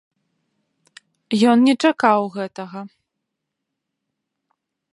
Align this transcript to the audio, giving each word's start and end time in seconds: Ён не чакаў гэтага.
Ён 1.49 1.57
не 1.67 1.75
чакаў 1.85 2.21
гэтага. 2.37 2.79